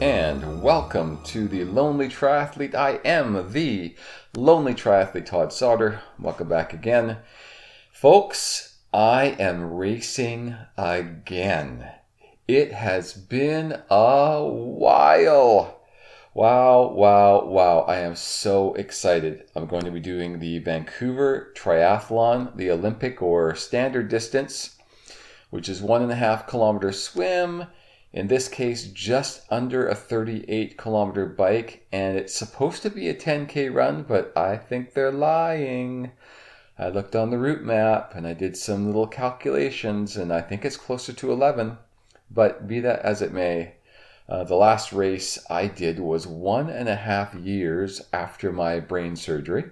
and 0.00 0.62
welcome 0.62 1.18
to 1.24 1.48
the 1.48 1.64
Lonely 1.64 2.08
Triathlete. 2.08 2.74
I 2.76 3.00
am 3.04 3.52
the 3.52 3.96
Lonely 4.36 4.72
Triathlete 4.72 5.26
Todd 5.26 5.52
Sauter. 5.52 6.02
Welcome 6.20 6.48
back 6.48 6.72
again. 6.72 7.16
Folks, 7.90 8.78
I 8.94 9.34
am 9.40 9.74
racing 9.74 10.54
again. 10.76 11.90
It 12.46 12.72
has 12.72 13.12
been 13.12 13.82
a 13.90 14.44
while. 14.44 15.80
Wow, 16.32 16.92
wow, 16.92 17.44
wow. 17.46 17.80
I 17.80 17.96
am 17.96 18.14
so 18.14 18.74
excited. 18.74 19.50
I'm 19.56 19.66
going 19.66 19.84
to 19.84 19.90
be 19.90 20.00
doing 20.00 20.38
the 20.38 20.60
Vancouver 20.60 21.52
Triathlon, 21.56 22.56
the 22.56 22.70
Olympic 22.70 23.20
or 23.20 23.56
standard 23.56 24.08
distance, 24.08 24.76
which 25.50 25.68
is 25.68 25.82
one 25.82 26.02
and 26.02 26.12
a 26.12 26.16
half 26.16 26.46
kilometer 26.46 26.92
swim 26.92 27.66
in 28.12 28.28
this 28.28 28.48
case, 28.48 28.84
just 28.88 29.42
under 29.50 29.86
a 29.86 29.94
38 29.94 30.78
kilometer 30.78 31.26
bike, 31.26 31.86
and 31.92 32.16
it's 32.16 32.34
supposed 32.34 32.82
to 32.82 32.90
be 32.90 33.08
a 33.08 33.14
10k 33.14 33.72
run, 33.72 34.02
but 34.02 34.32
I 34.36 34.56
think 34.56 34.94
they're 34.94 35.12
lying. 35.12 36.12
I 36.78 36.88
looked 36.88 37.14
on 37.14 37.30
the 37.30 37.38
route 37.38 37.62
map 37.62 38.14
and 38.14 38.26
I 38.26 38.32
did 38.34 38.56
some 38.56 38.86
little 38.86 39.06
calculations, 39.06 40.16
and 40.16 40.32
I 40.32 40.40
think 40.40 40.64
it's 40.64 40.76
closer 40.76 41.12
to 41.12 41.32
11. 41.32 41.76
But 42.30 42.66
be 42.66 42.80
that 42.80 43.00
as 43.00 43.20
it 43.20 43.32
may, 43.32 43.74
uh, 44.28 44.44
the 44.44 44.54
last 44.54 44.92
race 44.92 45.38
I 45.50 45.66
did 45.66 45.98
was 45.98 46.26
one 46.26 46.68
and 46.68 46.88
a 46.88 46.96
half 46.96 47.34
years 47.34 48.02
after 48.12 48.52
my 48.52 48.78
brain 48.78 49.16
surgery. 49.16 49.64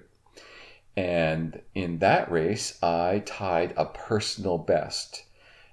And 0.97 1.61
in 1.75 1.99
that 1.99 2.31
race, 2.31 2.83
I 2.83 3.23
tied 3.27 3.75
a 3.77 3.85
personal 3.85 4.57
best. 4.57 5.26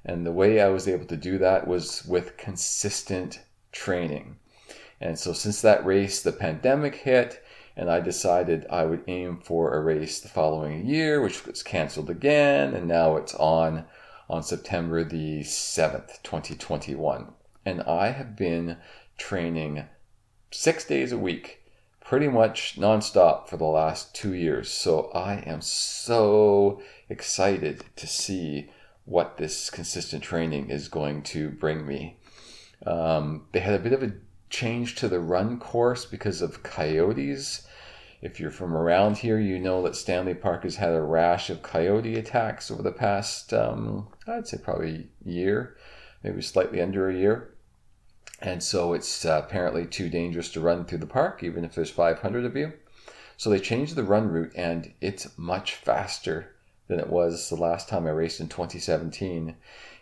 And 0.05 0.25
the 0.25 0.31
way 0.31 0.59
I 0.59 0.69
was 0.69 0.87
able 0.87 1.05
to 1.05 1.17
do 1.17 1.37
that 1.37 1.67
was 1.67 2.05
with 2.05 2.37
consistent 2.37 3.39
training. 3.71 4.37
And 4.99 5.17
so 5.17 5.33
since 5.33 5.61
that 5.61 5.85
race, 5.85 6.21
the 6.21 6.31
pandemic 6.31 6.95
hit, 6.95 7.43
and 7.75 7.89
I 7.89 7.99
decided 7.99 8.65
I 8.69 8.85
would 8.85 9.03
aim 9.07 9.39
for 9.43 9.73
a 9.73 9.81
race 9.81 10.19
the 10.19 10.29
following 10.29 10.85
year, 10.85 11.21
which 11.21 11.45
was 11.45 11.63
canceled 11.63 12.09
again, 12.09 12.73
and 12.73 12.87
now 12.87 13.15
it's 13.15 13.35
on 13.35 13.85
on 14.29 14.43
September 14.43 15.03
the 15.03 15.41
7th, 15.41 16.21
2021. 16.23 17.33
And 17.65 17.81
I 17.81 18.11
have 18.11 18.35
been 18.35 18.77
training 19.17 19.85
six 20.51 20.85
days 20.85 21.11
a 21.11 21.17
week, 21.17 21.61
pretty 21.99 22.27
much 22.27 22.75
nonstop 22.77 23.47
for 23.47 23.57
the 23.57 23.65
last 23.65 24.15
two 24.15 24.33
years. 24.33 24.69
So 24.69 25.11
I 25.13 25.35
am 25.45 25.61
so 25.61 26.81
excited 27.09 27.83
to 27.95 28.07
see 28.07 28.69
what 29.05 29.37
this 29.37 29.69
consistent 29.69 30.23
training 30.23 30.69
is 30.69 30.87
going 30.87 31.21
to 31.21 31.49
bring 31.49 31.85
me. 31.85 32.17
Um, 32.85 33.45
they 33.51 33.59
had 33.59 33.73
a 33.73 33.83
bit 33.83 33.93
of 33.93 34.03
a 34.03 34.13
change 34.49 34.95
to 34.95 35.07
the 35.07 35.19
run 35.19 35.59
course 35.59 36.05
because 36.05 36.41
of 36.41 36.63
coyotes. 36.63 37.67
If 38.21 38.39
you're 38.39 38.51
from 38.51 38.75
around 38.75 39.17
here, 39.17 39.39
you 39.39 39.59
know 39.59 39.81
that 39.83 39.95
Stanley 39.95 40.33
Park 40.33 40.63
has 40.63 40.77
had 40.77 40.93
a 40.93 41.01
rash 41.01 41.49
of 41.49 41.61
coyote 41.61 42.15
attacks 42.15 42.71
over 42.71 42.81
the 42.81 42.91
past, 42.91 43.53
um, 43.53 44.07
I'd 44.27 44.47
say 44.47 44.57
probably 44.57 45.09
year, 45.25 45.75
maybe 46.23 46.41
slightly 46.41 46.81
under 46.81 47.09
a 47.09 47.15
year. 47.15 47.53
And 48.39 48.63
so 48.63 48.93
it's 48.93 49.25
uh, 49.25 49.41
apparently 49.45 49.85
too 49.85 50.09
dangerous 50.09 50.49
to 50.51 50.61
run 50.61 50.85
through 50.85 50.99
the 50.99 51.05
park, 51.05 51.43
even 51.43 51.65
if 51.65 51.75
there's 51.75 51.89
500 51.89 52.45
of 52.45 52.55
you. 52.55 52.73
So 53.35 53.49
they 53.49 53.59
changed 53.59 53.95
the 53.95 54.03
run 54.03 54.29
route 54.29 54.53
and 54.55 54.93
it's 55.01 55.37
much 55.37 55.75
faster 55.75 56.52
than 56.87 56.99
it 56.99 57.09
was 57.09 57.49
the 57.49 57.55
last 57.55 57.87
time 57.87 58.07
I 58.07 58.11
raced 58.11 58.39
in 58.39 58.47
2017. 58.47 59.55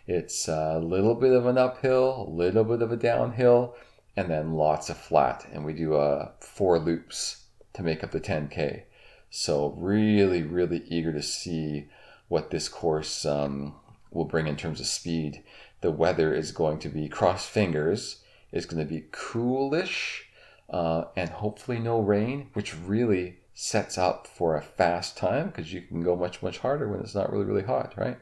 It's 0.06 0.48
a 0.48 0.78
little 0.78 1.14
bit 1.14 1.32
of 1.32 1.46
an 1.46 1.58
uphill, 1.58 2.26
a 2.28 2.30
little 2.30 2.64
bit 2.64 2.82
of 2.82 2.90
a 2.90 2.96
downhill, 2.96 3.74
and 4.16 4.28
then 4.28 4.54
lots 4.54 4.90
of 4.90 4.96
flat. 4.96 5.46
And 5.52 5.64
we 5.64 5.72
do 5.72 5.94
uh, 5.94 6.32
four 6.40 6.78
loops 6.78 7.44
to 7.74 7.82
make 7.82 8.02
up 8.02 8.10
the 8.10 8.20
10K. 8.20 8.82
So, 9.30 9.74
really, 9.78 10.42
really 10.42 10.82
eager 10.88 11.12
to 11.12 11.22
see 11.22 11.88
what 12.28 12.50
this 12.50 12.68
course 12.68 13.24
um, 13.24 13.74
will 14.10 14.24
bring 14.24 14.46
in 14.46 14.56
terms 14.56 14.80
of 14.80 14.86
speed. 14.86 15.42
The 15.80 15.90
weather 15.90 16.34
is 16.34 16.52
going 16.52 16.78
to 16.80 16.88
be 16.88 17.08
cross 17.08 17.46
fingers, 17.46 18.22
it's 18.52 18.66
going 18.66 18.86
to 18.86 18.88
be 18.88 19.06
coolish, 19.10 20.26
uh, 20.68 21.04
and 21.16 21.30
hopefully 21.30 21.78
no 21.78 22.00
rain, 22.00 22.50
which 22.52 22.76
really 22.76 23.38
sets 23.54 23.98
up 23.98 24.26
for 24.26 24.56
a 24.56 24.62
fast 24.62 25.16
time 25.16 25.48
because 25.48 25.72
you 25.72 25.82
can 25.82 26.02
go 26.02 26.16
much, 26.16 26.42
much 26.42 26.58
harder 26.58 26.88
when 26.88 27.00
it's 27.00 27.14
not 27.14 27.30
really, 27.30 27.44
really 27.44 27.64
hot, 27.64 27.94
right? 27.96 28.18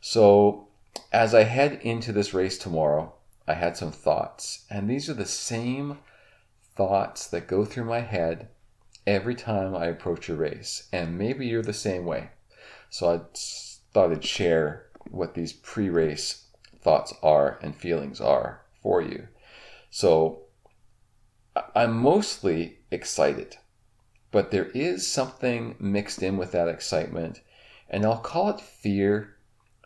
So, 0.00 0.68
as 1.12 1.34
I 1.34 1.44
head 1.44 1.80
into 1.82 2.12
this 2.12 2.34
race 2.34 2.58
tomorrow, 2.58 3.14
I 3.46 3.54
had 3.54 3.76
some 3.76 3.92
thoughts, 3.92 4.64
and 4.70 4.88
these 4.88 5.08
are 5.08 5.14
the 5.14 5.26
same 5.26 5.98
thoughts 6.76 7.26
that 7.28 7.48
go 7.48 7.64
through 7.64 7.84
my 7.84 8.00
head 8.00 8.48
every 9.06 9.34
time 9.34 9.74
I 9.74 9.86
approach 9.86 10.28
a 10.28 10.34
race. 10.34 10.88
And 10.92 11.18
maybe 11.18 11.46
you're 11.46 11.62
the 11.62 11.72
same 11.72 12.04
way. 12.04 12.30
So, 12.88 13.12
I 13.12 13.20
thought 13.92 14.12
I'd 14.12 14.24
share 14.24 14.86
what 15.10 15.34
these 15.34 15.52
pre 15.52 15.88
race 15.88 16.46
thoughts 16.80 17.12
are 17.22 17.58
and 17.62 17.74
feelings 17.74 18.20
are 18.20 18.62
for 18.80 19.02
you. 19.02 19.28
So, 19.90 20.42
I'm 21.74 21.98
mostly 21.98 22.78
excited 22.90 23.56
but 24.32 24.50
there 24.50 24.70
is 24.74 25.06
something 25.06 25.76
mixed 25.78 26.22
in 26.22 26.38
with 26.38 26.52
that 26.52 26.66
excitement, 26.66 27.42
and 27.88 28.04
I'll 28.04 28.18
call 28.18 28.48
it 28.50 28.60
fear. 28.60 29.36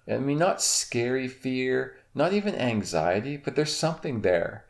I 0.08 0.18
mean, 0.18 0.38
not 0.38 0.62
scary 0.62 1.26
fear, 1.26 1.96
not 2.14 2.32
even 2.32 2.54
anxiety, 2.54 3.36
but 3.36 3.56
there's 3.56 3.74
something 3.74 4.22
there. 4.22 4.64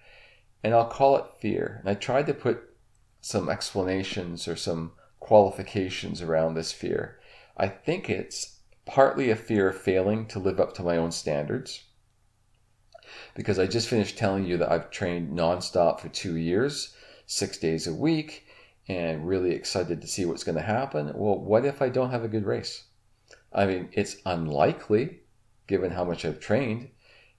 And 0.64 0.74
I'll 0.74 0.88
call 0.88 1.16
it 1.18 1.26
fear. 1.38 1.76
And 1.80 1.90
I 1.90 1.94
tried 1.94 2.26
to 2.26 2.34
put 2.34 2.74
some 3.20 3.50
explanations 3.50 4.48
or 4.48 4.56
some 4.56 4.92
qualifications 5.20 6.22
around 6.22 6.54
this 6.54 6.72
fear. 6.72 7.20
I 7.56 7.68
think 7.68 8.08
it's 8.08 8.60
partly 8.86 9.30
a 9.30 9.36
fear 9.36 9.68
of 9.68 9.76
failing 9.76 10.26
to 10.28 10.38
live 10.38 10.58
up 10.58 10.74
to 10.74 10.82
my 10.82 10.96
own 10.96 11.12
standards. 11.12 11.84
Because 13.34 13.58
I 13.58 13.66
just 13.66 13.88
finished 13.88 14.16
telling 14.16 14.46
you 14.46 14.56
that 14.56 14.72
I've 14.72 14.90
trained 14.90 15.36
nonstop 15.36 16.00
for 16.00 16.08
two 16.08 16.36
years, 16.36 16.94
six 17.26 17.58
days 17.58 17.86
a 17.86 17.94
week, 17.94 18.45
and 18.88 19.26
really 19.26 19.52
excited 19.52 20.00
to 20.00 20.06
see 20.06 20.24
what's 20.24 20.44
going 20.44 20.56
to 20.56 20.62
happen. 20.62 21.12
Well, 21.14 21.38
what 21.38 21.64
if 21.64 21.82
I 21.82 21.88
don't 21.88 22.10
have 22.10 22.24
a 22.24 22.28
good 22.28 22.46
race? 22.46 22.84
I 23.52 23.66
mean, 23.66 23.88
it's 23.92 24.16
unlikely 24.24 25.20
given 25.66 25.90
how 25.90 26.04
much 26.04 26.24
I've 26.24 26.40
trained 26.40 26.90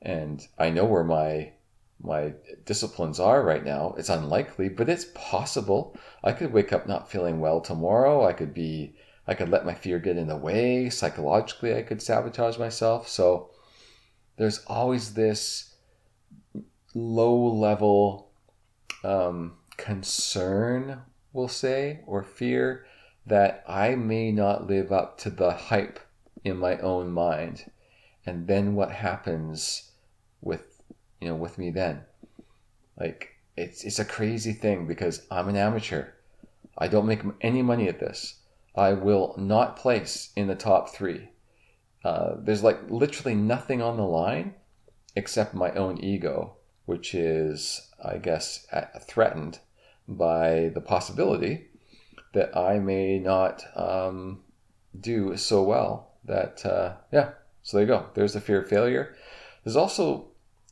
and 0.01 0.45
I 0.57 0.69
know 0.69 0.85
where 0.85 1.03
my 1.03 1.53
my 1.99 2.33
disciplines 2.65 3.19
are 3.19 3.41
right 3.41 3.65
now. 3.65 3.95
It's 3.97 4.09
unlikely, 4.09 4.69
but 4.69 4.87
it's 4.87 5.07
possible. 5.15 5.97
I 6.23 6.31
could 6.31 6.53
wake 6.53 6.71
up 6.71 6.87
not 6.87 7.09
feeling 7.09 7.39
well 7.39 7.59
tomorrow. 7.59 8.23
I 8.25 8.33
could 8.33 8.53
be 8.53 8.95
I 9.27 9.33
could 9.33 9.49
let 9.49 9.65
my 9.65 9.73
fear 9.73 9.99
get 9.99 10.17
in 10.17 10.27
the 10.27 10.37
way. 10.37 10.89
Psychologically, 10.89 11.75
I 11.75 11.81
could 11.81 12.01
sabotage 12.01 12.57
myself. 12.57 13.07
So 13.09 13.49
there's 14.37 14.63
always 14.67 15.13
this 15.13 15.75
low 16.93 17.35
level 17.35 18.29
um, 19.03 19.57
concern 19.75 21.01
will 21.37 21.47
say 21.47 21.99
or 22.07 22.23
fear 22.23 22.85
that 23.25 23.63
I 23.67 23.93
may 23.95 24.31
not 24.31 24.67
live 24.67 24.91
up 24.91 25.19
to 25.19 25.29
the 25.29 25.51
hype 25.51 25.99
in 26.43 26.57
my 26.57 26.79
own 26.79 27.11
mind. 27.11 27.71
And 28.25 28.47
then 28.47 28.73
what 28.73 28.91
happens 28.91 29.91
with 30.41 30.81
you 31.21 31.29
know 31.29 31.35
with 31.35 31.57
me 31.57 31.69
then? 31.69 32.01
Like 32.99 33.35
it's 33.55 33.83
it's 33.83 33.99
a 33.99 34.05
crazy 34.05 34.51
thing 34.51 34.87
because 34.87 35.25
I'm 35.29 35.47
an 35.47 35.55
amateur. 35.55 36.07
I 36.77 36.87
don't 36.87 37.05
make 37.05 37.21
any 37.41 37.61
money 37.61 37.87
at 37.87 37.99
this. 37.99 38.39
I 38.75 38.93
will 38.93 39.35
not 39.37 39.77
place 39.77 40.31
in 40.35 40.47
the 40.47 40.55
top 40.55 40.89
three. 40.89 41.29
Uh, 42.03 42.35
there's 42.39 42.63
like 42.63 42.79
literally 42.89 43.35
nothing 43.35 43.81
on 43.81 43.97
the 43.97 44.03
line 44.03 44.53
except 45.15 45.53
my 45.53 45.71
own 45.71 45.97
ego, 46.03 46.57
which 46.85 47.15
is, 47.15 47.89
I 48.03 48.17
guess, 48.17 48.67
threatened 49.07 49.59
by 50.07 50.71
the 50.73 50.81
possibility 50.81 51.67
that 52.33 52.55
I 52.55 52.79
may 52.79 53.19
not 53.19 53.63
um, 53.75 54.41
do 54.99 55.35
so 55.37 55.63
well. 55.63 56.11
That, 56.25 56.65
uh, 56.65 56.95
yeah, 57.11 57.31
so 57.63 57.77
there 57.77 57.85
you 57.85 57.91
go. 57.91 58.07
There's 58.13 58.33
the 58.33 58.41
fear 58.41 58.61
of 58.61 58.69
failure. 58.69 59.15
There's 59.63 59.75
also 59.75 60.27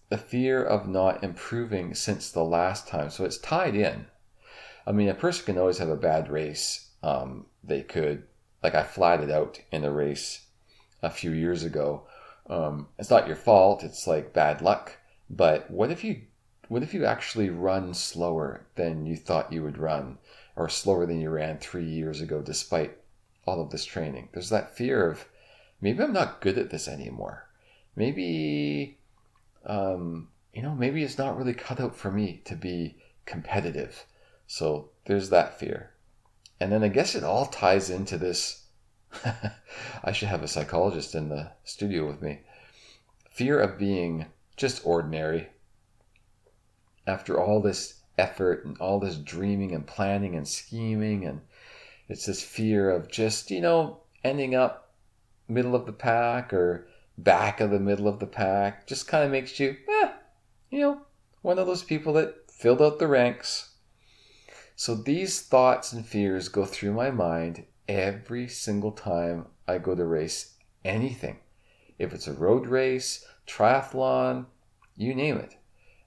the 0.10 0.18
fear 0.18 0.64
of 0.64 0.88
not 0.88 1.24
improving 1.24 1.94
since 1.96 2.32
the 2.32 2.44
last 2.44 2.88
time. 2.88 3.10
So 3.10 3.26
it's 3.26 3.38
tied 3.38 3.76
in. 3.76 4.06
I 4.86 4.92
mean, 4.92 5.10
a 5.10 5.16
person 5.16 5.46
can 5.46 5.58
always 5.58 5.80
have 5.80 5.90
a 5.90 5.96
bad 5.96 6.30
race. 6.30 6.90
Um, 7.02 7.46
they 7.64 7.82
could, 7.82 8.24
like 8.62 8.76
I 8.76 8.84
flatted 8.84 9.32
out 9.32 9.60
in 9.72 9.84
a 9.84 9.92
race 9.92 10.46
a 11.02 11.10
few 11.10 11.32
years 11.32 11.64
ago. 11.64 12.04
Um, 12.50 12.88
it's 13.00 13.10
not 13.10 13.28
your 13.28 13.36
fault. 13.36 13.84
It's 13.84 14.06
like 14.08 14.34
bad 14.34 14.62
luck. 14.62 14.98
But 15.30 15.72
what 15.72 15.92
if 15.92 16.04
you 16.04 16.22
what 16.67 16.83
if 16.83 16.94
you 16.94 17.06
actually 17.06 17.50
run 17.50 17.94
slower 17.94 18.65
than 18.75 19.06
you 19.06 19.15
thought 19.15 19.53
you 19.53 19.63
would 19.63 19.77
run 19.77 20.17
or 20.56 20.69
slower 20.69 21.06
than 21.06 21.19
you 21.19 21.29
ran 21.29 21.57
three 21.57 21.85
years 21.85 22.21
ago 22.21 22.41
despite 22.41 22.97
all 23.45 23.62
of 23.62 23.69
this 23.69 23.85
training 23.85 24.29
there's 24.33 24.50
that 24.50 24.75
fear 24.75 25.09
of 25.09 25.25
maybe 25.81 26.01
i'm 26.03 26.13
not 26.13 26.41
good 26.41 26.57
at 26.57 26.69
this 26.69 26.88
anymore 26.88 27.47
maybe 27.95 28.97
um, 29.65 30.27
you 30.56 30.62
know, 30.62 30.73
maybe 30.73 31.03
it's 31.03 31.17
not 31.17 31.38
really 31.38 31.53
cut 31.53 31.79
out 31.81 31.95
for 31.95 32.09
me 32.09 32.41
to 32.45 32.56
be 32.56 32.95
competitive. 33.25 34.06
So 34.47 34.89
there's 35.06 35.29
that 35.29 35.59
fear. 35.59 35.91
And 36.59 36.71
then 36.71 36.83
I 36.83 36.88
guess 36.88 37.13
it 37.13 37.23
all 37.23 37.47
ties 37.47 37.89
into 37.89 38.17
this. 38.17 38.63
I 40.03 40.13
should 40.13 40.29
have 40.29 40.44
a 40.44 40.47
psychologist 40.47 41.13
in 41.13 41.27
the 41.27 41.51
studio 41.65 42.07
with 42.07 42.21
me. 42.21 42.39
Fear 43.29 43.59
of 43.59 43.77
being 43.77 44.27
just 44.56 44.85
ordinary. 44.85 45.50
After 47.07 47.40
all 47.40 47.62
this 47.62 48.02
effort 48.18 48.66
and 48.66 48.78
all 48.80 49.00
this 49.00 49.18
dreaming 49.18 49.74
and 49.74 49.86
planning 49.86 50.36
and 50.36 50.48
scheming, 50.48 51.25
and 51.25 51.42
it's 52.07 52.25
this 52.25 52.42
fear 52.42 52.90
of 52.90 53.10
just, 53.10 53.52
you 53.52 53.62
know, 53.62 54.00
ending 54.24 54.56
up 54.56 54.94
middle 55.48 55.75
of 55.75 55.86
the 55.86 55.94
pack 55.94 56.54
or 56.54 56.88
back 57.18 57.62
of 57.62 57.72
the 57.72 57.80
middle 57.80 58.07
of 58.07 58.19
the 58.19 58.28
pack 58.28 58.88
just 58.88 59.07
kind 59.07 59.24
of 59.24 59.31
makes 59.31 59.60
you, 59.60 59.78
eh, 60.02 60.12
you 60.69 60.80
know, 60.80 61.02
one 61.42 61.60
of 61.60 61.68
those 61.68 61.84
people 61.84 62.13
that 62.13 62.50
filled 62.50 62.81
out 62.81 63.00
the 63.00 63.08
ranks. 63.08 63.75
So 64.75 64.96
these 64.96 65.42
thoughts 65.42 65.94
and 65.94 66.06
fears 66.06 66.50
go 66.50 66.66
through 66.66 66.94
my 66.94 67.12
mind 67.12 67.66
every 67.88 68.48
single 68.48 68.92
time 68.92 69.46
I 69.68 69.78
go 69.78 69.96
to 69.96 70.04
race 70.04 70.56
anything. 70.84 71.38
If 71.98 72.13
it's 72.13 72.28
a 72.28 72.34
road 72.34 72.68
race, 72.68 73.25
triathlon, 73.48 74.48
you 74.98 75.16
name 75.16 75.38
it. 75.38 75.56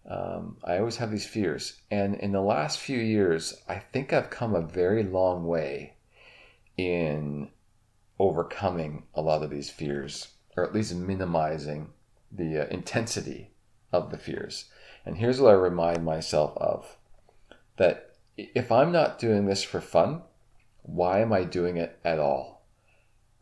Um, 0.06 0.56
I 0.65 0.79
always 0.79 0.97
have 0.97 1.11
these 1.11 1.27
fears. 1.27 1.81
And 1.91 2.15
in 2.17 2.33
the 2.33 2.41
last 2.41 2.79
few 2.79 2.99
years, 2.99 3.55
I 3.69 3.79
think 3.79 4.12
I've 4.12 4.31
come 4.31 4.55
a 4.55 4.62
very 4.62 5.03
long 5.03 5.47
way 5.47 5.95
in 6.77 7.50
overcoming 8.19 9.05
a 9.15 9.21
lot 9.21 9.43
of 9.43 9.50
these 9.50 9.71
fears, 9.71 10.29
or 10.56 10.65
at 10.65 10.75
least 10.75 10.95
minimizing 10.95 11.91
the 12.33 12.59
uh, 12.59 12.67
intensity 12.67 13.50
of 13.93 14.11
the 14.11 14.19
fears. 14.19 14.67
And 15.05 15.19
here's 15.19 15.41
what 15.41 15.50
I 15.50 15.55
remind 15.55 16.05
myself 16.05 16.56
of 16.56 16.97
that 17.77 18.15
if 18.37 18.71
I'm 18.71 18.93
not 18.93 19.19
doing 19.19 19.47
this 19.47 19.62
for 19.62 19.81
fun, 19.81 20.23
why 20.83 21.21
am 21.21 21.33
I 21.33 21.44
doing 21.44 21.77
it 21.77 21.99
at 22.05 22.19
all? 22.19 22.62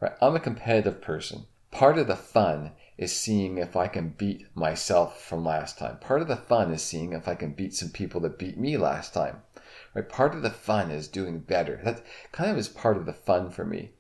Right? 0.01 0.13
I'm 0.21 0.37
a 0.37 0.41
competitive 0.41 1.01
person. 1.01 1.47
Part 1.71 1.99
of 1.99 2.07
the 2.07 2.17
fun 2.17 2.73
is 2.99 3.15
seeing 3.15 3.59
if 3.59 3.77
I 3.77 3.89
can 3.89 4.11
beat 4.11 4.47
myself 4.55 5.23
from 5.23 5.45
last 5.45 5.79
time. 5.79 5.99
Part 5.99 6.23
of 6.23 6.29
the 6.29 6.37
fun 6.37 6.73
is 6.73 6.83
seeing 6.83 7.13
if 7.13 7.29
I 7.29 7.35
can 7.35 7.53
beat 7.53 7.75
some 7.75 7.91
people 7.91 8.21
that 8.23 8.39
beat 8.39 8.59
me 8.59 8.77
last 8.77 9.13
time. 9.13 9.43
Right? 9.95 10.09
Part 10.09 10.35
of 10.35 10.43
the 10.43 10.51
fun 10.51 10.91
is 10.91 11.09
doing 11.09 11.41
better. 11.41 11.81
That 11.85 12.03
kind 12.33 12.51
of 12.51 12.59
is 12.59 12.69
part 12.69 12.97
of 12.97 13.07
the 13.07 13.13
fun 13.13 13.51
for 13.51 13.65
me. 13.65 13.93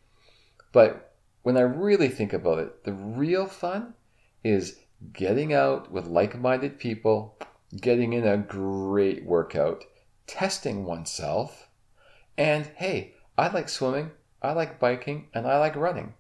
But 0.73 1.15
when 1.43 1.57
I 1.57 1.63
really 1.63 2.09
think 2.09 2.33
about 2.33 2.59
it, 2.59 2.85
the 2.85 2.93
real 2.93 3.47
fun 3.47 3.95
is 4.43 4.79
getting 5.13 5.53
out 5.53 5.93
with 5.93 6.07
like 6.07 6.39
minded 6.39 6.79
people, 6.79 7.39
getting 7.81 8.13
in 8.15 8.27
a 8.27 8.37
great 8.37 9.25
workout, 9.25 9.85
testing 10.27 10.85
oneself, 10.85 11.69
and 12.39 12.67
hey, 12.77 13.15
I 13.39 13.49
like 13.49 13.69
swimming, 13.69 14.11
I 14.43 14.53
like 14.53 14.81
biking, 14.81 15.29
and 15.35 15.47
I 15.47 15.59
like 15.59 15.77
running. 15.77 16.15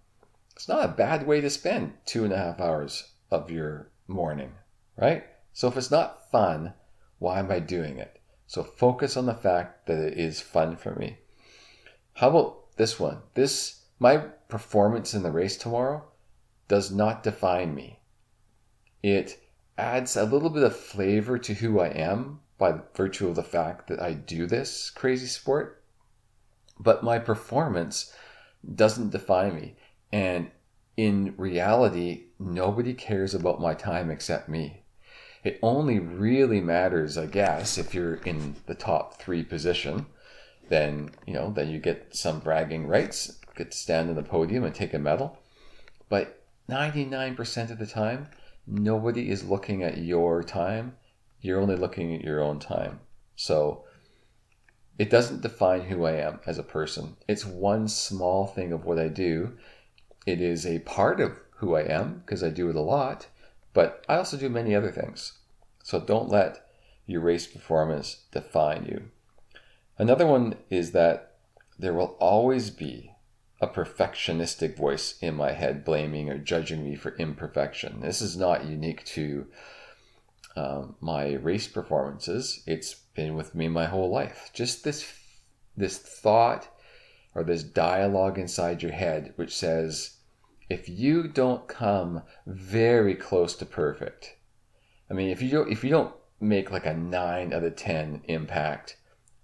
It's 0.56 0.68
not 0.68 0.86
a 0.86 0.88
bad 0.88 1.26
way 1.26 1.42
to 1.42 1.50
spend 1.50 1.92
two 2.06 2.24
and 2.24 2.32
a 2.32 2.38
half 2.38 2.60
hours 2.60 3.12
of 3.30 3.50
your 3.50 3.90
morning, 4.08 4.52
right? 4.96 5.24
So 5.52 5.68
if 5.68 5.76
it's 5.76 5.90
not 5.90 6.30
fun, 6.30 6.72
why 7.18 7.40
am 7.40 7.50
I 7.50 7.58
doing 7.58 7.98
it? 7.98 8.20
So 8.46 8.62
focus 8.62 9.18
on 9.18 9.26
the 9.26 9.34
fact 9.34 9.86
that 9.86 9.98
it 9.98 10.18
is 10.18 10.40
fun 10.40 10.76
for 10.76 10.94
me. 10.94 11.18
How 12.14 12.30
about 12.30 12.76
this 12.78 12.98
one? 12.98 13.18
This 13.34 13.84
my 13.98 14.16
performance 14.16 15.12
in 15.12 15.22
the 15.22 15.30
race 15.30 15.58
tomorrow 15.58 16.04
does 16.68 16.90
not 16.90 17.22
define 17.22 17.74
me. 17.74 18.00
It 19.02 19.38
adds 19.76 20.16
a 20.16 20.24
little 20.24 20.50
bit 20.50 20.62
of 20.62 20.74
flavor 20.74 21.38
to 21.38 21.52
who 21.52 21.80
I 21.80 21.88
am 21.88 22.40
by 22.56 22.80
virtue 22.94 23.28
of 23.28 23.34
the 23.34 23.42
fact 23.42 23.88
that 23.88 24.00
I 24.00 24.14
do 24.14 24.46
this 24.46 24.88
crazy 24.88 25.26
sport. 25.26 25.82
But 26.80 27.04
my 27.04 27.18
performance 27.18 28.14
doesn't 28.74 29.10
define 29.10 29.54
me. 29.54 29.76
And 30.12 30.50
in 30.96 31.34
reality, 31.36 32.24
nobody 32.38 32.94
cares 32.94 33.34
about 33.34 33.60
my 33.60 33.74
time 33.74 34.10
except 34.10 34.48
me. 34.48 34.82
It 35.44 35.58
only 35.62 35.98
really 35.98 36.60
matters, 36.60 37.16
I 37.16 37.26
guess, 37.26 37.78
if 37.78 37.94
you're 37.94 38.16
in 38.16 38.56
the 38.66 38.74
top 38.74 39.20
three 39.20 39.44
position. 39.44 40.06
Then, 40.68 41.10
you 41.26 41.34
know, 41.34 41.52
then 41.52 41.70
you 41.70 41.78
get 41.78 42.16
some 42.16 42.40
bragging 42.40 42.88
rights, 42.88 43.38
get 43.54 43.70
to 43.70 43.76
stand 43.76 44.08
on 44.08 44.16
the 44.16 44.22
podium 44.22 44.64
and 44.64 44.74
take 44.74 44.92
a 44.92 44.98
medal. 44.98 45.38
But 46.08 46.42
99% 46.68 47.70
of 47.70 47.78
the 47.78 47.86
time, 47.86 48.28
nobody 48.66 49.30
is 49.30 49.44
looking 49.44 49.82
at 49.84 49.98
your 49.98 50.42
time. 50.42 50.96
You're 51.40 51.60
only 51.60 51.76
looking 51.76 52.14
at 52.14 52.24
your 52.24 52.42
own 52.42 52.58
time. 52.58 53.00
So 53.36 53.84
it 54.98 55.10
doesn't 55.10 55.42
define 55.42 55.82
who 55.82 56.06
I 56.06 56.12
am 56.12 56.40
as 56.46 56.58
a 56.58 56.62
person. 56.62 57.16
It's 57.28 57.44
one 57.44 57.86
small 57.86 58.46
thing 58.46 58.72
of 58.72 58.84
what 58.84 58.98
I 58.98 59.08
do. 59.08 59.56
It 60.26 60.40
is 60.40 60.66
a 60.66 60.80
part 60.80 61.20
of 61.20 61.38
who 61.58 61.74
I 61.74 61.82
am 61.82 62.22
because 62.24 62.42
I 62.42 62.50
do 62.50 62.68
it 62.68 62.76
a 62.76 62.80
lot, 62.80 63.28
but 63.72 64.04
I 64.08 64.16
also 64.16 64.36
do 64.36 64.48
many 64.48 64.74
other 64.74 64.90
things. 64.90 65.38
So 65.82 66.00
don't 66.00 66.28
let 66.28 66.66
your 67.06 67.20
race 67.20 67.46
performance 67.46 68.24
define 68.32 68.84
you. 68.86 69.04
Another 69.98 70.26
one 70.26 70.56
is 70.68 70.90
that 70.92 71.36
there 71.78 71.94
will 71.94 72.16
always 72.18 72.70
be 72.70 73.12
a 73.60 73.68
perfectionistic 73.68 74.76
voice 74.76 75.16
in 75.20 75.34
my 75.34 75.52
head 75.52 75.84
blaming 75.84 76.28
or 76.28 76.38
judging 76.38 76.84
me 76.84 76.94
for 76.94 77.16
imperfection. 77.16 78.00
This 78.00 78.20
is 78.20 78.36
not 78.36 78.66
unique 78.66 79.04
to 79.04 79.46
um, 80.56 80.96
my 81.00 81.34
race 81.34 81.66
performances. 81.66 82.62
It's 82.66 82.94
been 82.94 83.34
with 83.34 83.54
me 83.54 83.68
my 83.68 83.86
whole 83.86 84.10
life. 84.10 84.50
Just 84.52 84.84
this 84.84 85.12
this 85.76 85.98
thought 85.98 86.68
or 87.34 87.44
this 87.44 87.62
dialogue 87.62 88.38
inside 88.38 88.82
your 88.82 88.92
head 88.92 89.34
which 89.36 89.54
says 89.54 90.15
if 90.68 90.88
you 90.88 91.28
don't 91.28 91.68
come 91.68 92.22
very 92.46 93.14
close 93.14 93.54
to 93.54 93.64
perfect 93.64 94.36
i 95.10 95.14
mean 95.14 95.28
if 95.30 95.40
you 95.40 95.50
don't 95.50 95.70
if 95.70 95.84
you 95.84 95.90
don't 95.90 96.14
make 96.40 96.70
like 96.70 96.86
a 96.86 96.94
9 96.94 97.52
out 97.52 97.64
of 97.64 97.76
10 97.76 98.22
impact 98.24 98.96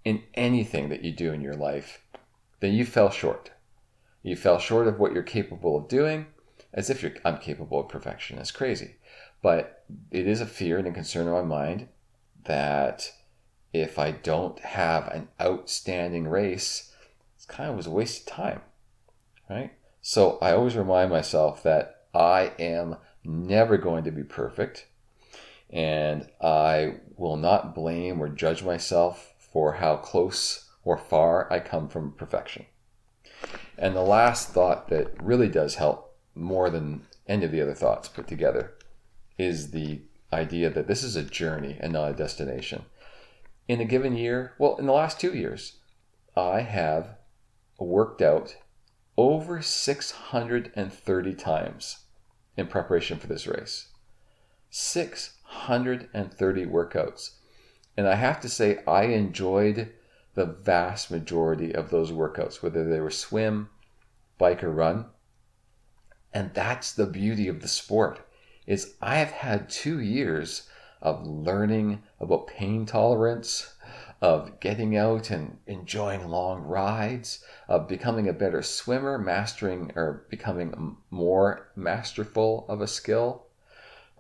in 0.05 0.23
anything 0.35 0.89
that 0.89 1.03
you 1.03 1.13
do 1.13 1.33
in 1.33 1.41
your 1.41 1.55
life 1.55 2.01
then 2.61 2.73
you 2.73 2.85
fell 2.85 3.11
short 3.11 3.51
you 4.23 4.37
fell 4.37 4.59
short 4.59 4.87
of 4.87 4.99
what 4.99 5.13
you're 5.13 5.23
capable 5.23 5.77
of 5.77 5.89
doing, 5.89 6.27
as 6.73 6.89
if 6.89 7.03
you're 7.03 7.15
I'm 7.25 7.39
capable 7.39 7.81
of 7.81 7.89
perfection. 7.89 8.39
It's 8.39 8.53
crazy. 8.53 8.97
But 9.43 9.85
it 10.11 10.29
is 10.29 10.41
a 10.41 10.47
fear 10.47 10.79
and 10.79 10.87
a 10.87 10.93
concern 10.93 11.26
in 11.26 11.33
my 11.33 11.43
mind 11.43 11.88
that 12.45 13.12
if 13.73 13.99
I 13.99 14.12
don't 14.12 14.59
have 14.61 15.09
an 15.09 15.29
outstanding 15.41 16.29
race, 16.29 16.93
it's 17.35 17.47
kind 17.47 17.71
of 17.71 17.76
was 17.76 17.87
a 17.87 17.91
waste 17.91 18.29
of 18.29 18.35
time. 18.35 18.61
Right? 19.50 19.73
So 20.02 20.38
I 20.42 20.52
always 20.52 20.76
remind 20.76 21.11
myself 21.11 21.62
that 21.62 22.06
I 22.12 22.52
am 22.59 22.97
never 23.25 23.78
going 23.78 24.02
to 24.04 24.11
be 24.11 24.25
perfect. 24.25 24.88
And 25.71 26.28
I 26.40 26.97
will 27.16 27.37
not 27.37 27.75
blame 27.75 28.21
or 28.21 28.28
judge 28.28 28.62
myself 28.62 29.32
for 29.38 29.75
how 29.75 29.97
close 29.97 30.68
or 30.85 30.99
far 30.99 31.50
I 31.52 31.61
come 31.61 31.88
from 31.88 32.12
perfection. 32.12 32.66
And 33.78 33.94
the 33.94 34.02
last 34.02 34.50
thought 34.50 34.88
that 34.88 35.23
really 35.23 35.49
does 35.49 35.76
help 35.76 36.14
more 36.35 36.68
than 36.68 37.06
any 37.28 37.44
of 37.44 37.52
the 37.52 37.61
other 37.61 37.75
thoughts 37.75 38.09
put 38.09 38.26
together 38.26 38.75
is 39.38 39.71
the 39.71 40.00
idea 40.32 40.68
that 40.71 40.88
this 40.88 41.02
is 41.02 41.14
a 41.14 41.23
journey 41.23 41.76
and 41.80 41.92
not 41.92 42.11
a 42.11 42.14
destination. 42.14 42.85
In 43.68 43.80
a 43.80 43.85
given 43.85 44.16
year, 44.16 44.54
well, 44.59 44.76
in 44.76 44.87
the 44.87 44.92
last 44.92 45.21
two 45.21 45.32
years, 45.32 45.76
I 46.37 46.61
have 46.61 47.16
worked 47.78 48.21
out 48.21 48.56
over 49.23 49.62
630 49.62 51.35
times 51.35 51.99
in 52.57 52.67
preparation 52.67 53.19
for 53.19 53.29
this 53.29 53.47
race. 53.47 53.87
630 54.71 56.67
workouts. 56.67 57.31
And 57.97 58.09
I 58.09 58.17
have 58.17 58.41
to 58.41 58.49
say, 58.49 58.83
I 58.85 59.05
enjoyed 59.05 59.93
the 60.35 60.47
vast 60.47 61.09
majority 61.09 61.73
of 61.73 61.91
those 61.91 62.11
workouts, 62.11 62.62
whether 62.62 62.83
they 62.83 62.99
were 62.99 63.12
swim, 63.12 63.69
bike, 64.38 64.64
or 64.64 64.73
run. 64.73 65.05
And 66.35 66.52
that's 66.52 66.91
the 66.93 67.07
beauty 67.07 67.47
of 67.47 67.61
the 67.61 67.69
sport 67.69 68.26
is 68.67 68.97
I 69.00 69.19
have 69.19 69.31
had 69.31 69.71
two 69.71 70.00
years 70.00 70.69
of 71.00 71.25
learning 71.25 72.02
about 72.19 72.49
pain 72.49 72.87
tolerance, 72.87 73.75
of 74.23 74.61
getting 74.61 74.97
out 74.97 75.31
and 75.31 75.59
enjoying 75.67 76.29
long 76.29 76.62
rides, 76.62 77.45
of 77.69 77.88
becoming 77.88 78.29
a 78.29 78.33
better 78.33 78.62
swimmer, 78.62 79.19
mastering 79.19 79.91
or 79.97 80.25
becoming 80.31 80.97
more 81.11 81.69
masterful 81.75 82.64
of 82.69 82.81
a 82.81 82.87
skill. 82.87 83.47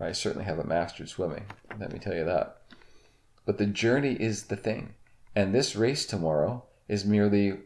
I 0.00 0.10
certainly 0.10 0.44
haven't 0.44 0.66
mastered 0.66 1.08
swimming, 1.08 1.44
let 1.78 1.92
me 1.92 2.00
tell 2.00 2.14
you 2.14 2.24
that. 2.24 2.62
But 3.46 3.58
the 3.58 3.66
journey 3.66 4.14
is 4.14 4.44
the 4.44 4.56
thing. 4.56 4.94
And 5.36 5.54
this 5.54 5.76
race 5.76 6.04
tomorrow 6.04 6.64
is 6.88 7.04
merely, 7.04 7.58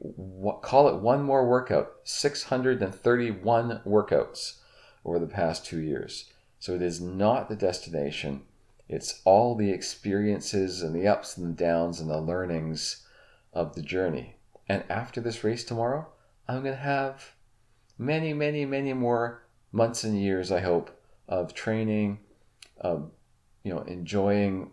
call 0.61 0.89
it 0.89 1.01
one 1.01 1.23
more 1.23 1.49
workout, 1.49 1.93
631 2.05 3.81
workouts 3.87 4.59
over 5.07 5.19
the 5.19 5.27
past 5.27 5.65
two 5.65 5.81
years. 5.81 6.31
So 6.59 6.75
it 6.75 6.83
is 6.83 7.01
not 7.01 7.49
the 7.49 7.57
destination. 7.57 8.43
It's 8.89 9.21
all 9.25 9.55
the 9.55 9.71
experiences 9.71 10.83
and 10.83 10.95
the 10.95 11.09
ups 11.09 11.37
and 11.37 11.47
the 11.47 11.65
downs 11.65 12.01
and 12.01 12.09
the 12.09 12.21
learnings 12.21 13.05
of 13.53 13.75
the 13.75 13.83
journey. 13.83 14.37
And 14.69 14.85
after 14.89 15.21
this 15.21 15.43
race 15.43 15.65
tomorrow, 15.65 16.09
I'm 16.49 16.63
going 16.63 16.75
to 16.75 16.81
have 16.81 17.33
many, 17.99 18.33
many, 18.33 18.65
many 18.65 18.93
more 18.93 19.43
months 19.73 20.05
and 20.05 20.21
years, 20.21 20.53
I 20.53 20.61
hope, 20.61 20.91
of 21.29 21.55
training, 21.55 22.21
of 22.79 23.11
you 23.63 23.75
know, 23.75 23.81
enjoying 23.83 24.71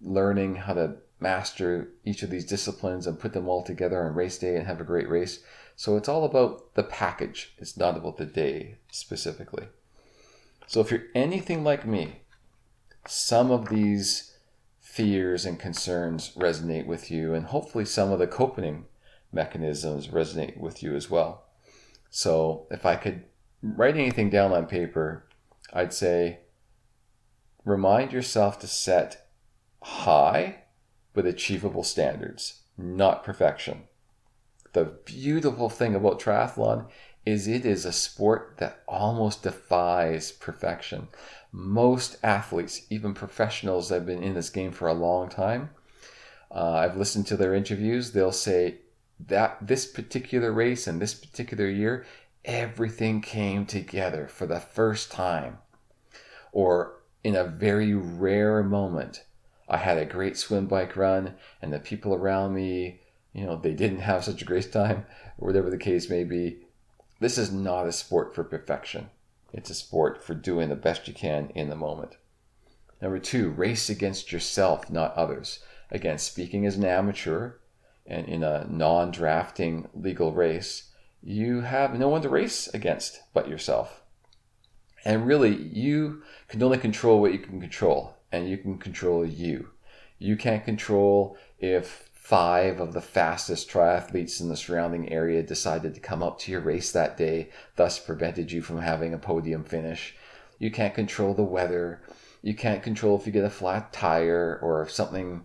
learning 0.00 0.56
how 0.56 0.74
to 0.74 0.96
master 1.20 1.88
each 2.04 2.22
of 2.22 2.30
these 2.30 2.44
disciplines 2.44 3.06
and 3.06 3.18
put 3.18 3.32
them 3.32 3.48
all 3.48 3.62
together 3.62 4.02
on 4.02 4.14
race 4.14 4.38
day 4.38 4.56
and 4.56 4.66
have 4.66 4.80
a 4.80 4.84
great 4.84 5.08
race. 5.08 5.40
So 5.76 5.96
it's 5.96 6.08
all 6.08 6.24
about 6.24 6.74
the 6.74 6.82
package. 6.82 7.54
It's 7.58 7.76
not 7.76 7.96
about 7.96 8.16
the 8.16 8.26
day 8.26 8.78
specifically. 8.90 9.68
So 10.66 10.80
if 10.80 10.90
you're 10.90 11.04
anything 11.14 11.62
like 11.64 11.86
me, 11.86 12.22
some 13.06 13.50
of 13.50 13.68
these 13.68 14.36
fears 14.80 15.44
and 15.44 15.58
concerns 15.58 16.32
resonate 16.36 16.86
with 16.86 17.10
you, 17.10 17.34
and 17.34 17.46
hopefully 17.46 17.84
some 17.84 18.10
of 18.10 18.18
the 18.18 18.26
coping 18.26 18.86
mechanisms 19.32 20.08
resonate 20.08 20.56
with 20.58 20.82
you 20.82 20.94
as 20.94 21.10
well. 21.10 21.44
So 22.10 22.66
if 22.70 22.86
I 22.86 22.96
could 22.96 23.24
write 23.62 23.96
anything 23.96 24.30
down 24.30 24.52
on 24.52 24.66
paper, 24.66 25.26
I'd 25.72 25.92
say 25.92 26.40
remind 27.64 28.12
yourself 28.12 28.58
to 28.60 28.66
set 28.66 29.28
high 29.82 30.62
but 31.12 31.26
achievable 31.26 31.82
standards, 31.82 32.62
not 32.76 33.24
perfection. 33.24 33.84
The 34.72 34.84
beautiful 34.84 35.70
thing 35.70 35.94
about 35.94 36.20
triathlon 36.20 36.88
is 37.24 37.48
it 37.48 37.66
is 37.66 37.84
a 37.84 37.92
sport 37.92 38.54
that 38.58 38.82
almost 38.86 39.42
defies 39.42 40.30
perfection. 40.30 41.08
Most 41.58 42.18
athletes, 42.22 42.82
even 42.90 43.14
professionals 43.14 43.88
that 43.88 43.94
have 43.94 44.06
been 44.06 44.22
in 44.22 44.34
this 44.34 44.50
game 44.50 44.72
for 44.72 44.88
a 44.88 44.92
long 44.92 45.30
time, 45.30 45.70
uh, 46.54 46.72
I've 46.72 46.98
listened 46.98 47.26
to 47.28 47.36
their 47.38 47.54
interviews, 47.54 48.12
they'll 48.12 48.30
say 48.30 48.80
that 49.18 49.66
this 49.66 49.86
particular 49.86 50.52
race 50.52 50.86
and 50.86 51.00
this 51.00 51.14
particular 51.14 51.66
year, 51.66 52.04
everything 52.44 53.22
came 53.22 53.64
together 53.64 54.28
for 54.28 54.46
the 54.46 54.60
first 54.60 55.10
time. 55.10 55.56
Or 56.52 57.00
in 57.24 57.34
a 57.34 57.44
very 57.44 57.94
rare 57.94 58.62
moment, 58.62 59.24
I 59.66 59.78
had 59.78 59.96
a 59.96 60.04
great 60.04 60.36
swim 60.36 60.66
bike 60.66 60.94
run 60.94 61.36
and 61.62 61.72
the 61.72 61.78
people 61.78 62.14
around 62.14 62.52
me, 62.52 63.00
you 63.32 63.46
know, 63.46 63.56
they 63.56 63.72
didn't 63.72 64.00
have 64.00 64.24
such 64.24 64.42
a 64.42 64.44
great 64.44 64.70
time, 64.70 65.06
or 65.38 65.48
whatever 65.48 65.70
the 65.70 65.78
case 65.78 66.10
may 66.10 66.22
be 66.22 66.58
this 67.18 67.38
is 67.38 67.50
not 67.50 67.86
a 67.86 67.92
sport 67.92 68.34
for 68.34 68.44
perfection. 68.44 69.08
It's 69.56 69.70
a 69.70 69.74
sport 69.74 70.22
for 70.22 70.34
doing 70.34 70.68
the 70.68 70.76
best 70.76 71.08
you 71.08 71.14
can 71.14 71.50
in 71.54 71.70
the 71.70 71.74
moment. 71.74 72.16
Number 73.00 73.18
two, 73.18 73.48
race 73.48 73.88
against 73.88 74.30
yourself, 74.30 74.90
not 74.90 75.14
others. 75.14 75.60
Again, 75.90 76.18
speaking 76.18 76.66
as 76.66 76.76
an 76.76 76.84
amateur 76.84 77.54
and 78.06 78.28
in 78.28 78.44
a 78.44 78.66
non 78.68 79.10
drafting 79.10 79.88
legal 79.94 80.34
race, 80.34 80.90
you 81.22 81.62
have 81.62 81.98
no 81.98 82.08
one 82.08 82.20
to 82.22 82.28
race 82.28 82.68
against 82.68 83.22
but 83.32 83.48
yourself. 83.48 84.02
And 85.06 85.26
really, 85.26 85.56
you 85.56 86.22
can 86.48 86.62
only 86.62 86.78
control 86.78 87.20
what 87.20 87.32
you 87.32 87.38
can 87.38 87.58
control, 87.58 88.16
and 88.30 88.48
you 88.48 88.58
can 88.58 88.76
control 88.76 89.24
you. 89.24 89.70
You 90.18 90.36
can't 90.36 90.64
control 90.64 91.38
if 91.58 92.10
five 92.26 92.80
of 92.80 92.92
the 92.92 93.00
fastest 93.00 93.70
triathletes 93.70 94.40
in 94.40 94.48
the 94.48 94.56
surrounding 94.56 95.12
area 95.12 95.40
decided 95.44 95.94
to 95.94 96.00
come 96.00 96.24
up 96.24 96.40
to 96.40 96.50
your 96.50 96.60
race 96.60 96.90
that 96.90 97.16
day, 97.16 97.48
thus 97.76 98.00
prevented 98.00 98.50
you 98.50 98.60
from 98.60 98.80
having 98.80 99.14
a 99.14 99.18
podium 99.18 99.62
finish. 99.62 100.16
You 100.58 100.72
can't 100.72 100.92
control 100.92 101.34
the 101.34 101.44
weather. 101.44 102.02
You 102.42 102.52
can't 102.52 102.82
control 102.82 103.16
if 103.16 103.26
you 103.26 103.32
get 103.32 103.44
a 103.44 103.50
flat 103.50 103.92
tire 103.92 104.58
or 104.60 104.82
if 104.82 104.90
something, 104.90 105.44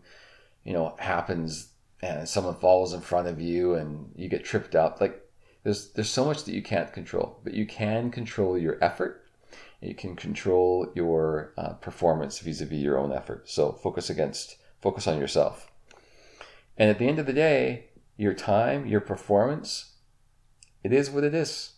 you 0.63 0.73
know, 0.73 0.95
happens 0.97 1.69
and 2.01 2.27
someone 2.27 2.55
falls 2.55 2.93
in 2.93 3.01
front 3.01 3.27
of 3.27 3.39
you 3.39 3.75
and 3.75 4.11
you 4.15 4.27
get 4.27 4.43
tripped 4.43 4.73
up. 4.73 4.99
Like 4.99 5.23
there's 5.61 5.91
there's 5.91 6.09
so 6.09 6.25
much 6.25 6.45
that 6.45 6.55
you 6.55 6.63
can't 6.63 6.91
control, 6.91 7.41
but 7.43 7.53
you 7.53 7.67
can 7.67 8.09
control 8.09 8.57
your 8.57 8.83
effort. 8.83 9.23
You 9.81 9.93
can 9.93 10.15
control 10.15 10.91
your 10.95 11.53
uh, 11.59 11.73
performance 11.73 12.39
vis-a-vis 12.39 12.79
your 12.79 12.97
own 12.97 13.13
effort. 13.13 13.47
So 13.47 13.71
focus 13.71 14.09
against 14.09 14.55
focus 14.81 15.05
on 15.05 15.19
yourself. 15.19 15.70
And 16.81 16.89
at 16.89 16.97
the 16.97 17.07
end 17.07 17.19
of 17.19 17.27
the 17.27 17.31
day, 17.33 17.89
your 18.17 18.33
time, 18.33 18.87
your 18.87 19.01
performance, 19.01 19.97
it 20.83 20.91
is 20.91 21.11
what 21.11 21.23
it 21.23 21.35
is. 21.35 21.73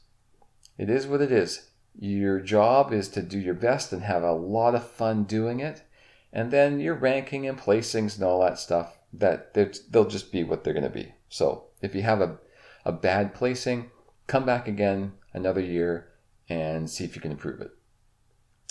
It 0.77 0.89
is 0.89 1.05
what 1.05 1.19
it 1.19 1.29
is. 1.29 1.72
Your 1.93 2.39
job 2.39 2.93
is 2.93 3.10
to 3.10 3.22
do 3.22 3.38
your 3.38 3.53
best 3.53 3.91
and 3.91 4.03
have 4.03 4.24
a 4.24 4.31
lot 4.31 4.75
of 4.75 4.89
fun 4.89 5.25
doing 5.25 5.60
it. 5.60 5.83
And 6.31 6.51
then 6.51 6.79
your 6.79 6.93
ranking 6.95 7.45
and 7.45 7.60
placings 7.60 8.15
and 8.15 8.24
all 8.24 8.39
that 8.43 8.57
stuff, 8.57 8.98
that 9.12 9.53
they'll 9.53 10.07
just 10.07 10.31
be 10.31 10.45
what 10.45 10.63
they're 10.63 10.72
going 10.72 10.86
to 10.86 10.89
be. 10.89 11.13
So 11.27 11.65
if 11.81 11.93
you 11.93 12.03
have 12.03 12.22
a, 12.22 12.38
a 12.86 12.93
bad 12.93 13.33
placing, 13.36 13.91
come 14.27 14.45
back 14.45 14.69
again 14.69 15.15
another 15.33 15.60
year 15.60 16.13
and 16.48 16.89
see 16.89 17.03
if 17.03 17.13
you 17.13 17.22
can 17.22 17.31
improve 17.31 17.60
it. 17.60 17.72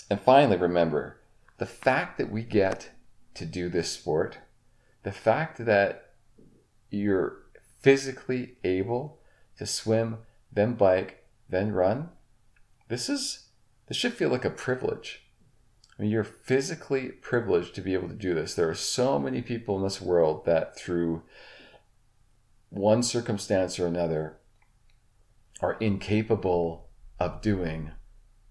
And 0.09 0.19
finally, 0.19 0.57
remember 0.57 1.21
the 1.59 1.67
fact 1.67 2.17
that 2.17 2.31
we 2.31 2.41
get 2.41 2.89
to 3.35 3.45
do 3.45 3.69
this 3.69 3.91
sport, 3.91 4.39
the 5.03 5.11
fact 5.11 5.63
that 5.63 6.02
you're 6.93 7.43
physically 7.81 8.55
able 8.63 9.19
to 9.57 9.65
swim, 9.65 10.17
then 10.51 10.73
bike, 10.73 11.25
then 11.49 11.71
run, 11.71 12.09
this 12.87 13.09
is 13.09 13.47
this 13.87 13.97
should 13.97 14.13
feel 14.13 14.29
like 14.29 14.45
a 14.45 14.49
privilege. 14.49 15.23
I 15.97 16.01
mean, 16.01 16.11
you're 16.11 16.23
physically 16.23 17.09
privileged 17.09 17.75
to 17.75 17.81
be 17.81 17.93
able 17.93 18.07
to 18.07 18.15
do 18.15 18.33
this. 18.33 18.55
There 18.55 18.69
are 18.69 18.75
so 18.75 19.19
many 19.19 19.41
people 19.41 19.77
in 19.77 19.83
this 19.83 20.01
world 20.01 20.45
that 20.45 20.77
through 20.77 21.23
one 22.69 23.03
circumstance 23.03 23.79
or 23.79 23.85
another 23.85 24.37
are 25.61 25.73
incapable 25.73 26.89
of 27.19 27.41
doing 27.41 27.91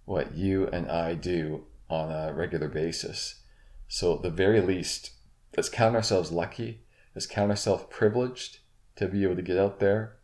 what 0.04 0.34
you 0.34 0.68
and 0.68 0.90
I 0.90 1.14
do 1.14 1.64
on 1.88 2.10
a 2.10 2.32
regular 2.32 2.68
basis. 2.68 3.40
So, 3.88 4.16
at 4.16 4.22
the 4.22 4.30
very 4.30 4.60
least, 4.60 5.12
let's 5.56 5.68
count 5.68 5.96
ourselves 5.96 6.30
lucky 6.30 6.84
Let's 7.14 7.26
count 7.26 7.50
ourselves 7.50 7.84
privileged 7.90 8.58
to 8.96 9.06
be 9.06 9.24
able 9.24 9.36
to 9.36 9.42
get 9.42 9.58
out 9.58 9.80
there, 9.80 10.16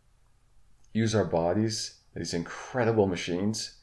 use 0.93 1.13
our 1.13 1.25
bodies, 1.25 1.99
these 2.15 2.33
incredible 2.33 3.07
machines, 3.07 3.77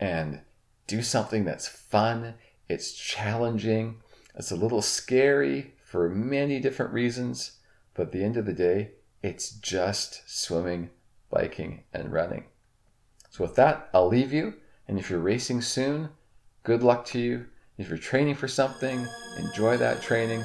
and 0.00 0.40
do 0.86 1.02
something 1.02 1.44
that's 1.44 1.68
fun, 1.68 2.34
it's 2.68 2.92
challenging, 2.92 4.00
it's 4.34 4.50
a 4.50 4.56
little 4.56 4.82
scary 4.82 5.74
for 5.84 6.08
many 6.08 6.60
different 6.60 6.92
reasons, 6.92 7.58
but 7.94 8.04
at 8.06 8.12
the 8.12 8.24
end 8.24 8.36
of 8.36 8.46
the 8.46 8.52
day, 8.52 8.92
it's 9.22 9.50
just 9.50 10.22
swimming, 10.26 10.90
biking, 11.30 11.84
and 11.92 12.12
running. 12.12 12.44
So, 13.30 13.44
with 13.44 13.54
that, 13.56 13.88
I'll 13.94 14.08
leave 14.08 14.32
you. 14.32 14.54
And 14.86 14.98
if 14.98 15.08
you're 15.08 15.20
racing 15.20 15.62
soon, 15.62 16.10
good 16.62 16.82
luck 16.82 17.04
to 17.06 17.18
you. 17.18 17.46
If 17.78 17.88
you're 17.88 17.98
training 17.98 18.34
for 18.34 18.48
something, 18.48 19.06
enjoy 19.38 19.76
that 19.78 20.02
training, 20.02 20.44